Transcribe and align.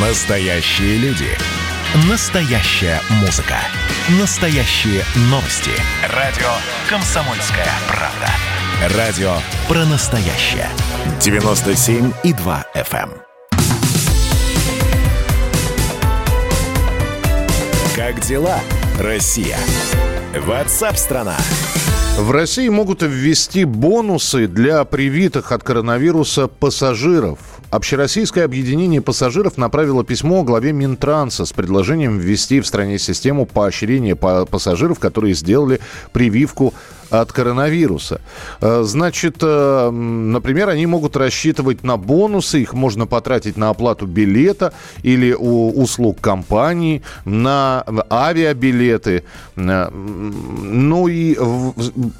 Настоящие 0.00 0.96
люди. 0.98 1.26
Настоящая 2.08 3.00
музыка. 3.20 3.56
Настоящие 4.20 5.02
новости. 5.22 5.72
Радио 6.14 6.46
«Комсомольская 6.88 7.66
правда». 7.88 8.96
Радио 8.96 9.32
про 9.66 9.84
настоящее. 9.86 10.68
97,2 11.18 12.64
FM. 12.76 13.10
эм. 13.10 13.12
Как 17.96 18.20
дела, 18.20 18.60
Россия? 19.00 19.58
Ватсап-страна! 20.46 21.36
В 22.18 22.30
России 22.30 22.68
могут 22.68 23.02
ввести 23.02 23.64
бонусы 23.64 24.46
для 24.46 24.84
привитых 24.84 25.50
от 25.50 25.64
коронавируса 25.64 26.46
пассажиров. 26.46 27.57
Общероссийское 27.70 28.46
объединение 28.46 29.02
пассажиров 29.02 29.58
направило 29.58 30.02
письмо 30.02 30.42
главе 30.42 30.72
Минтранса 30.72 31.44
с 31.44 31.52
предложением 31.52 32.18
ввести 32.18 32.60
в 32.60 32.66
стране 32.66 32.98
систему 32.98 33.44
поощрения 33.44 34.16
па- 34.16 34.46
пассажиров, 34.46 34.98
которые 34.98 35.34
сделали 35.34 35.78
прививку 36.12 36.72
от 37.10 37.32
коронавируса. 37.32 38.20
Э, 38.60 38.82
Значит, 38.84 39.36
э, 39.42 39.90
например, 39.90 40.68
они 40.68 40.86
могут 40.86 41.16
рассчитывать 41.16 41.84
на 41.84 41.96
бонусы, 41.96 42.60
их 42.62 42.74
можно 42.74 43.06
потратить 43.06 43.56
на 43.56 43.70
оплату 43.70 44.06
билета 44.06 44.72
или 45.02 45.32
у 45.32 45.70
услуг 45.70 46.20
компании, 46.20 47.02
на 47.24 47.84
авиабилеты. 48.10 49.22
Э, 49.56 49.90
Ну 49.90 51.08
и 51.08 51.36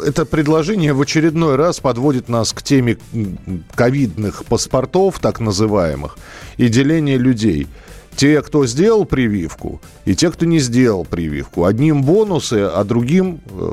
это 0.05 0.25
предложение 0.25 0.93
в 0.93 1.01
очередной 1.01 1.57
раз 1.57 1.81
подводит 1.81 2.29
нас 2.29 2.53
к 2.53 2.63
теме 2.63 2.97
ковидных 3.75 4.45
паспортов, 4.45 5.19
так 5.21 5.41
называемых, 5.41 6.19
и 6.57 6.69
деления 6.69 7.19
людей. 7.19 7.67
Те, 8.19 8.43
кто 8.43 8.67
сделал 8.67 9.05
прививку, 9.05 9.81
и 10.05 10.17
те, 10.17 10.33
кто 10.33 10.45
не 10.45 10.59
сделал 10.59 11.05
прививку. 11.05 11.67
Одним 11.67 12.03
бонусы, 12.03 12.69
а 12.75 12.83
другим 12.83 13.41
э, 13.49 13.73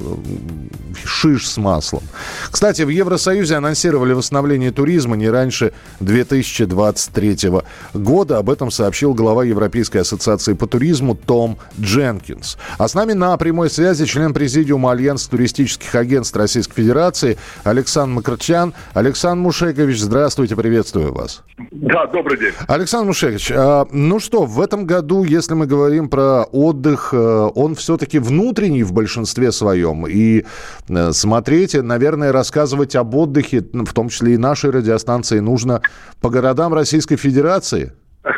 шиш 1.03 1.49
с 1.49 1.57
маслом. 1.57 2.03
Кстати, 2.51 2.83
в 2.83 2.89
Евросоюзе 2.89 3.55
анонсировали 3.55 4.13
восстановление 4.13 4.71
туризма 4.71 5.15
не 5.15 5.31
раньше 5.31 5.73
2023 5.99 7.53
года. 7.95 8.37
Об 8.37 8.51
этом 8.51 8.69
сообщил 8.69 9.15
глава 9.15 9.45
Европейской 9.45 9.97
ассоциации 9.97 10.53
по 10.53 10.67
туризму 10.67 11.15
Том 11.15 11.57
Дженкинс. 11.81 12.59
А 12.77 12.87
с 12.87 12.93
нами 12.93 13.13
на 13.13 13.35
прямой 13.37 13.71
связи 13.71 14.05
член 14.05 14.31
президиума 14.31 14.91
Альянса 14.91 15.27
туристических 15.31 15.95
агентств 15.95 16.37
Российской 16.37 16.75
Федерации 16.75 17.39
Александр 17.63 18.17
Макарчан. 18.17 18.75
Александр 18.93 19.41
Мушекович, 19.41 20.01
здравствуйте, 20.01 20.55
приветствую 20.55 21.11
вас. 21.15 21.41
Да, 21.85 22.07
добрый 22.07 22.39
день. 22.39 22.51
Александр 22.67 23.09
Мушекович, 23.09 23.51
а, 23.51 23.85
ну 23.91 24.19
что, 24.19 24.45
в 24.45 24.59
этом 24.59 24.87
году, 24.87 25.23
если 25.23 25.53
мы 25.53 25.67
говорим 25.67 26.09
про 26.09 26.43
отдых, 26.51 27.13
э, 27.13 27.17
он 27.17 27.75
все-таки 27.75 28.17
внутренний 28.17 28.81
в 28.81 28.91
большинстве 28.91 29.51
своем. 29.51 30.07
И 30.07 30.45
э, 30.89 31.11
смотреть, 31.11 31.75
наверное, 31.75 32.31
рассказывать 32.31 32.95
об 32.95 33.13
отдыхе, 33.13 33.63
ну, 33.71 33.85
в 33.85 33.93
том 33.93 34.09
числе 34.09 34.33
и 34.33 34.37
нашей 34.37 34.71
радиостанции, 34.71 35.37
нужно 35.37 35.81
по 36.23 36.31
городам 36.31 36.73
Российской 36.73 37.17
Федерации. 37.17 37.93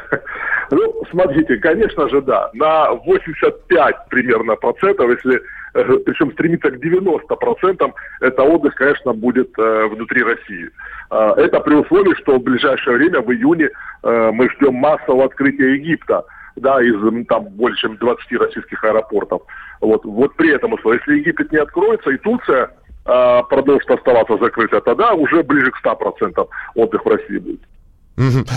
Ну, 0.69 1.01
смотрите, 1.09 1.55
конечно 1.55 2.09
же, 2.09 2.21
да, 2.21 2.49
на 2.53 2.91
85 2.91 3.95
примерно 4.09 4.57
процентов, 4.57 5.09
если 5.09 5.41
причем 5.83 6.31
стремиться 6.31 6.71
к 6.71 6.79
90 6.79 7.35
процентам, 7.35 7.93
это 8.21 8.43
отдых, 8.43 8.75
конечно, 8.75 9.13
будет 9.13 9.49
э, 9.57 9.87
внутри 9.87 10.23
России. 10.23 10.69
Э, 11.11 11.33
это 11.37 11.59
при 11.59 11.75
условии, 11.75 12.15
что 12.15 12.37
в 12.37 12.43
ближайшее 12.43 12.97
время, 12.97 13.21
в 13.21 13.31
июне, 13.31 13.69
э, 14.03 14.31
мы 14.33 14.49
ждем 14.49 14.75
массового 14.75 15.25
открытия 15.25 15.75
Египта, 15.75 16.25
да, 16.55 16.81
из 16.81 16.95
там 17.27 17.45
более 17.49 17.77
чем 17.77 17.97
20 17.97 18.31
российских 18.33 18.83
аэропортов. 18.83 19.43
Вот, 19.81 20.05
вот 20.05 20.35
при 20.35 20.53
этом 20.53 20.73
условии, 20.73 20.99
если 20.99 21.19
Египет 21.19 21.51
не 21.51 21.59
откроется 21.59 22.09
и 22.09 22.17
Турция 22.17 22.71
э, 23.05 23.41
продолжит 23.49 23.89
оставаться 23.91 24.37
закрытой, 24.37 24.81
тогда 24.81 25.13
уже 25.13 25.43
ближе 25.43 25.71
к 25.71 25.77
100 25.77 25.95
процентам 25.95 26.47
отдых 26.75 27.05
в 27.05 27.09
России 27.09 27.37
будет. 27.37 27.61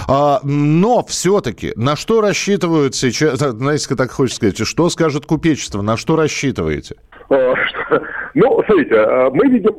А, 0.08 0.40
но 0.42 1.04
все-таки 1.04 1.72
на 1.76 1.94
что 1.94 2.20
рассчитывают 2.20 2.94
сейчас, 2.94 3.38
знаете, 3.38 3.94
так 3.94 4.10
хочется 4.10 4.36
сказать, 4.36 4.66
что 4.66 4.88
скажет 4.88 5.26
купечество, 5.26 5.82
на 5.82 5.96
что 5.96 6.16
рассчитываете? 6.16 6.96
Что- 7.30 8.02
Ну, 8.34 8.62
смотрите, 8.66 8.94
э, 8.96 9.30
мы 9.32 9.46
видим 9.46 9.74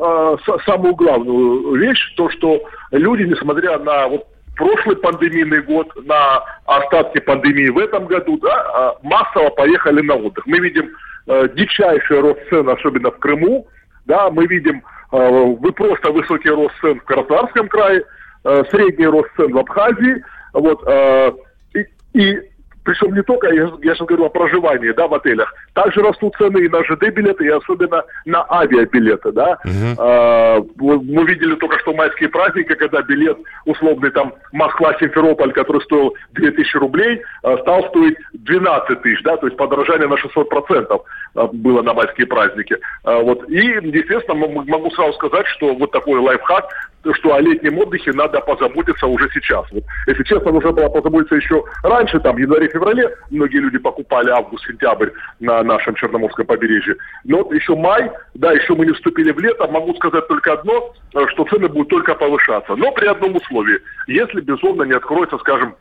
с- 0.45 0.63
самую 0.66 0.95
главную 0.95 1.75
вещь, 1.75 2.13
то, 2.16 2.29
что 2.29 2.62
люди, 2.91 3.23
несмотря 3.23 3.78
на 3.79 4.07
вот 4.07 4.25
прошлый 4.56 4.95
пандемийный 4.97 5.61
год, 5.61 5.88
на 6.06 6.44
остатки 6.66 7.19
пандемии 7.19 7.69
в 7.69 7.78
этом 7.78 8.06
году, 8.06 8.38
да, 8.38 8.95
массово 9.03 9.50
поехали 9.50 10.01
на 10.01 10.16
отдых. 10.16 10.45
Мы 10.47 10.59
видим 10.59 10.90
э, 11.28 11.47
дичайший 11.56 12.19
рост 12.19 12.40
цен, 12.50 12.67
особенно 12.69 13.11
в 13.11 13.19
Крыму, 13.19 13.67
да, 14.06 14.29
мы 14.31 14.47
видим 14.47 14.81
э, 15.11 15.56
вы 15.59 15.72
просто 15.72 16.11
высокий 16.11 16.50
рост 16.50 16.73
цен 16.81 17.00
в 17.00 17.03
Краснодарском 17.03 17.67
крае, 17.67 18.03
э, 18.44 18.63
средний 18.72 19.06
рост 19.07 19.29
цен 19.38 19.51
в 19.51 19.57
Абхазии, 19.57 20.23
вот, 20.53 20.84
и, 21.75 21.85
и 22.13 22.40
причем 22.83 23.13
не 23.13 23.21
только, 23.21 23.47
я, 23.53 23.71
я 23.83 23.95
сейчас 23.95 24.07
говорю 24.07 24.25
о 24.25 24.29
проживании, 24.29 24.91
да, 24.91 25.07
в 25.07 25.13
отелях. 25.13 25.53
Также 25.73 26.01
растут 26.01 26.35
цены 26.37 26.59
и 26.65 26.69
на 26.69 26.83
ЖД-билеты, 26.83 27.45
и 27.45 27.49
особенно 27.49 28.03
на 28.25 28.45
авиабилеты, 28.49 29.31
да. 29.31 29.59
А, 29.97 30.57
вот 30.77 31.03
мы 31.03 31.25
видели 31.25 31.55
только 31.55 31.77
что 31.79 31.93
майские 31.93 32.29
праздники, 32.29 32.73
когда 32.73 33.01
билет 33.01 33.37
условный 33.65 34.11
там 34.11 34.33
Москва-Симферополь, 34.51 35.53
который 35.53 35.81
стоил 35.83 36.15
2000 36.33 36.77
рублей, 36.77 37.21
а, 37.43 37.57
стал 37.59 37.87
стоить 37.89 38.17
12 38.33 39.01
тысяч, 39.01 39.21
да, 39.23 39.37
то 39.37 39.47
есть 39.47 39.57
подорожание 39.57 40.07
на 40.07 40.15
600% 40.15 40.87
а, 40.89 40.97
было 41.33 41.81
на 41.81 41.93
майские 41.93 42.27
праздники. 42.27 42.77
А, 43.03 43.19
вот. 43.19 43.49
И, 43.49 43.57
естественно, 43.57 44.47
могу 44.47 44.91
сразу 44.91 45.13
сказать, 45.13 45.47
что 45.47 45.73
вот 45.73 45.91
такой 45.91 46.19
лайфхак, 46.19 46.65
что 47.13 47.33
о 47.33 47.41
летнем 47.41 47.79
отдыхе 47.79 48.11
надо 48.13 48.39
позаботиться 48.41 49.07
уже 49.07 49.29
сейчас. 49.33 49.65
Вот, 49.71 49.83
если 50.07 50.23
честно, 50.23 50.51
нужно 50.51 50.71
было 50.71 50.89
позаботиться 50.89 51.35
еще 51.35 51.63
раньше, 51.83 52.19
там, 52.19 52.35
в 52.35 52.39
январе-феврале 52.39 53.15
многие 53.31 53.57
люди 53.57 53.77
покупали 53.79 54.29
август-сентябрь 54.29 55.09
на 55.39 55.63
нашем 55.63 55.95
Черноморском 55.95 56.45
побережье. 56.45 56.95
Но 57.23 57.37
вот 57.37 57.53
еще 57.53 57.75
май, 57.75 58.11
да, 58.35 58.51
еще 58.51 58.75
мы 58.75 58.85
не 58.85 58.93
вступили 58.93 59.31
в 59.31 59.39
лето, 59.39 59.67
могу 59.67 59.95
сказать 59.95 60.27
только 60.27 60.53
одно, 60.53 60.93
э, 61.15 61.25
что 61.29 61.45
цены 61.45 61.67
будут 61.67 61.89
только 61.89 62.13
повышаться. 62.13 62.75
Но 62.75 62.91
при 62.91 63.07
одном 63.07 63.35
условии, 63.35 63.79
если, 64.07 64.41
безусловно, 64.41 64.83
не 64.83 64.93
откроется, 64.93 65.37
скажем, 65.39 65.75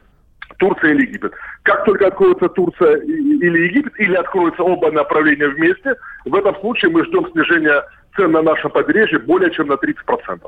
Турция 0.58 0.92
или 0.92 1.06
Египет. 1.06 1.32
Как 1.62 1.84
только 1.84 2.08
откроется 2.08 2.48
Турция 2.48 2.96
или 2.96 3.68
Египет, 3.68 3.92
или 3.98 4.14
откроются 4.14 4.62
оба 4.62 4.90
направления 4.90 5.48
вместе, 5.48 5.94
в 6.24 6.34
этом 6.34 6.54
случае 6.60 6.90
мы 6.90 7.04
ждем 7.04 7.30
снижения 7.32 7.82
цен 8.16 8.32
на 8.32 8.42
нашем 8.42 8.70
побережье 8.70 9.18
более 9.18 9.50
чем 9.50 9.68
на 9.68 9.74
30%. 9.74 10.40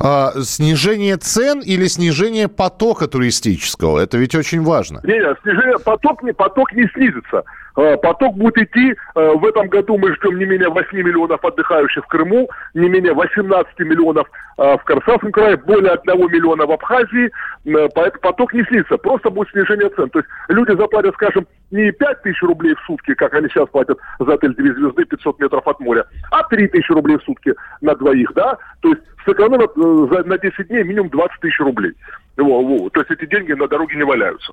А, 0.00 0.32
снижение 0.42 1.16
цен 1.16 1.60
или 1.60 1.86
снижение 1.86 2.48
потока 2.48 3.06
туристического? 3.08 3.98
Это 3.98 4.18
ведь 4.18 4.34
очень 4.34 4.62
важно. 4.62 5.00
Не, 5.04 5.14
не, 5.14 5.34
снижение, 5.42 5.78
поток, 5.78 6.22
не, 6.22 6.32
поток 6.32 6.72
не 6.72 6.86
снизится. 6.94 7.44
Э, 7.76 7.96
Поток 7.96 8.36
будет 8.36 8.58
идти. 8.58 8.94
э, 9.14 9.32
В 9.36 9.44
этом 9.46 9.68
году 9.68 9.96
мы 9.96 10.12
ждем 10.16 10.38
не 10.38 10.44
менее 10.44 10.68
8 10.68 10.98
миллионов 10.98 11.44
отдыхающих 11.44 12.04
в 12.04 12.08
Крыму, 12.08 12.48
не 12.74 12.88
менее 12.88 13.12
18 13.14 13.78
миллионов 13.80 14.26
э, 14.58 14.76
в 14.76 14.82
Краснодарском 14.84 15.30
крае, 15.32 15.56
более 15.56 15.92
1 15.92 16.32
миллиона 16.32 16.66
в 16.66 16.72
Абхазии. 16.72 17.30
Поэтому 17.64 18.20
поток 18.22 18.52
не 18.52 18.64
снизится. 18.64 18.96
Просто 18.98 19.30
будет 19.30 19.50
снижение 19.50 19.88
цен. 19.90 20.10
То 20.10 20.18
есть 20.18 20.28
люди 20.48 20.76
заплатят, 20.76 21.14
скажем, 21.14 21.46
не 21.70 21.92
5 21.92 22.22
тысяч 22.22 22.42
рублей 22.42 22.74
в 22.74 22.80
сутки, 22.86 23.14
как 23.14 23.34
они 23.34 23.48
сейчас 23.48 23.68
платят 23.68 23.98
за 24.18 24.34
отель 24.34 24.54
«Две 24.54 24.72
звезды» 24.74 25.04
500 25.04 25.38
метров 25.40 25.66
от 25.66 25.80
моря, 25.80 26.04
а 26.30 26.42
3 26.44 26.68
тысячи 26.68 26.92
рублей 26.92 27.18
в 27.18 27.22
сутки 27.22 27.54
на 27.80 27.94
двоих, 27.94 28.32
да? 28.34 28.58
То 28.80 28.90
есть 28.90 29.02
сэкономят 29.24 29.70
э, 29.76 30.06
за- 30.14 30.24
на 30.28 30.38
10 30.38 30.68
дней 30.68 30.84
минимум 30.84 31.10
20 31.10 31.40
тысяч 31.40 31.58
рублей. 31.60 31.92
Во, 32.36 32.62
во. 32.62 32.88
То 32.90 33.00
есть 33.00 33.10
эти 33.10 33.28
деньги 33.28 33.52
на 33.52 33.68
дороге 33.68 33.96
не 33.96 34.04
валяются. 34.04 34.52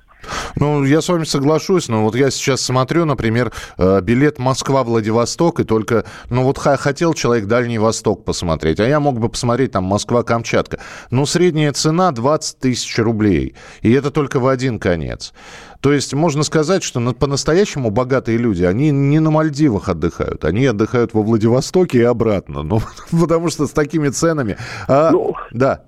Ну, 0.56 0.84
я 0.84 1.00
с 1.00 1.08
вами 1.08 1.24
соглашусь, 1.24 1.88
но 1.88 2.04
вот 2.04 2.14
я 2.16 2.30
сейчас 2.30 2.60
смотрю, 2.60 3.06
например, 3.06 3.50
э, 3.78 4.00
билет 4.02 4.38
Москва-Владивосток, 4.38 5.60
и 5.60 5.64
только, 5.64 6.04
ну 6.28 6.42
вот 6.42 6.58
хотел 6.58 7.14
человек 7.14 7.46
Дальний 7.46 7.78
Восток 7.78 8.24
посмотреть, 8.24 8.80
а 8.80 8.86
я 8.86 9.00
мог 9.00 9.18
бы 9.18 9.28
посмотреть 9.30 9.72
там 9.72 9.84
Москва-Камчатка. 9.84 10.80
Ну, 11.10 11.24
средняя 11.24 11.72
цена 11.72 12.10
20 12.12 12.58
тысяч 12.58 12.98
рублей, 12.98 13.54
и 13.80 13.90
это 13.92 14.10
только 14.10 14.38
в 14.40 14.46
один 14.48 14.78
конец. 14.78 15.32
То 15.80 15.92
есть 15.92 16.12
можно 16.12 16.42
сказать, 16.42 16.82
что 16.82 16.98
на- 16.98 17.14
по-настоящему 17.14 17.90
богатые 17.90 18.36
люди, 18.36 18.64
они 18.64 18.90
не 18.90 19.20
на 19.20 19.30
Мальдивах 19.30 19.88
отдыхают, 19.88 20.44
они 20.44 20.66
отдыхают 20.66 21.14
во 21.14 21.22
Владивостоке 21.22 21.98
и 21.98 22.02
обратно. 22.02 22.62
Ну, 22.64 22.80
потому 23.12 23.48
что 23.48 23.66
с 23.66 23.70
такими 23.70 24.08
ценами... 24.08 24.57
а, 24.88 25.10
Ну, 25.10 25.34
да. 25.50 25.80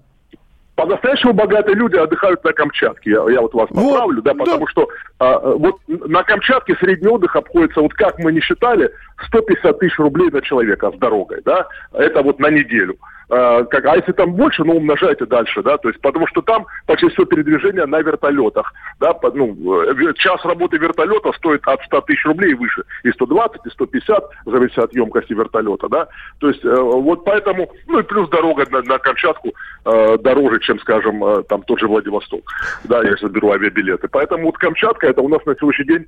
По-настоящему 0.76 1.34
богатые 1.34 1.74
люди 1.74 1.96
отдыхают 1.96 2.42
на 2.42 2.52
Камчатке. 2.54 3.10
Я, 3.10 3.30
я 3.30 3.42
вот 3.42 3.52
вас 3.52 3.68
Вот, 3.70 3.90
поправлю, 3.92 4.22
да, 4.22 4.32
да. 4.32 4.38
потому 4.44 4.66
что 4.66 4.88
а, 5.18 5.38
вот 5.38 5.76
на 5.88 6.22
Камчатке 6.22 6.74
средний 6.76 7.08
отдых 7.08 7.36
обходится, 7.36 7.82
вот 7.82 7.92
как 7.92 8.18
мы 8.18 8.32
не 8.32 8.40
считали, 8.40 8.90
150 9.26 9.78
тысяч 9.78 9.98
рублей 9.98 10.30
на 10.30 10.40
человека 10.40 10.90
с 10.90 10.98
дорогой, 10.98 11.42
да, 11.44 11.66
это 11.92 12.22
вот 12.22 12.38
на 12.38 12.48
неделю. 12.48 12.96
Э, 13.30 13.64
как, 13.70 13.84
а 13.86 13.96
если 13.96 14.12
там 14.12 14.34
больше, 14.34 14.64
ну, 14.64 14.76
умножайте 14.76 15.26
дальше, 15.26 15.62
да, 15.62 15.78
то 15.78 15.88
есть, 15.88 16.00
потому 16.00 16.26
что 16.26 16.42
там 16.42 16.66
почти 16.86 17.08
все 17.08 17.24
передвижение 17.24 17.86
на 17.86 18.00
вертолетах, 18.00 18.72
да, 18.98 19.12
по, 19.12 19.30
ну, 19.30 19.56
э, 19.84 20.14
час 20.14 20.44
работы 20.44 20.76
вертолета 20.78 21.32
стоит 21.36 21.66
от 21.66 21.82
100 21.82 22.00
тысяч 22.02 22.24
рублей 22.24 22.52
и 22.52 22.54
выше, 22.54 22.82
и 23.04 23.10
120, 23.10 23.66
и 23.66 23.70
150, 23.70 24.24
зависит 24.46 24.78
от 24.78 24.94
емкости 24.94 25.32
вертолета, 25.32 25.88
да, 25.88 26.08
то 26.38 26.48
есть, 26.48 26.64
э, 26.64 26.74
вот 26.74 27.24
поэтому, 27.24 27.70
ну, 27.86 28.00
и 28.00 28.02
плюс 28.02 28.28
дорога 28.30 28.66
на, 28.70 28.82
на 28.82 28.98
Камчатку 28.98 29.52
э, 29.84 30.18
дороже, 30.18 30.60
чем, 30.60 30.78
скажем, 30.80 31.24
э, 31.24 31.42
там 31.44 31.62
тот 31.62 31.78
же 31.78 31.86
Владивосток, 31.86 32.42
да, 32.84 33.02
если 33.02 33.28
беру 33.28 33.52
авиабилеты, 33.52 34.08
поэтому 34.08 34.46
вот 34.46 34.58
Камчатка, 34.58 35.06
это 35.06 35.22
у 35.22 35.28
нас 35.28 35.44
на 35.46 35.54
сегодняшний 35.54 35.86
день 35.86 36.06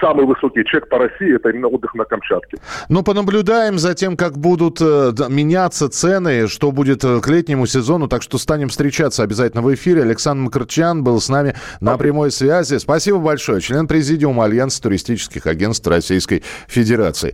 самый 0.00 0.26
высокий 0.26 0.64
чек 0.64 0.88
по 0.88 0.98
России, 0.98 1.36
это 1.36 1.50
именно 1.50 1.68
отдых 1.68 1.94
на 1.94 2.04
Камчатке. 2.04 2.58
Ну, 2.88 3.02
понаблюдаем 3.02 3.78
за 3.78 3.94
тем, 3.94 4.16
как 4.16 4.38
будут 4.38 4.80
э, 4.80 5.12
меняться 5.28 5.88
цены, 5.88 6.48
что 6.48 6.63
будет 6.72 7.04
э, 7.04 7.20
к 7.20 7.28
летнему 7.28 7.66
сезону. 7.66 8.08
Так 8.08 8.22
что 8.22 8.38
станем 8.38 8.68
встречаться 8.68 9.22
обязательно 9.22 9.62
в 9.62 9.72
эфире. 9.74 10.02
Александр 10.02 10.44
Макарчан 10.44 11.02
был 11.02 11.20
с 11.20 11.28
нами 11.28 11.54
на 11.80 11.96
прямой 11.96 12.30
связи. 12.30 12.78
Спасибо 12.78 13.18
большое. 13.18 13.60
Член 13.60 13.86
президиума 13.86 14.44
Альянса 14.44 14.82
туристических 14.82 15.46
агентств 15.46 15.86
Российской 15.86 16.42
Федерации. 16.68 17.22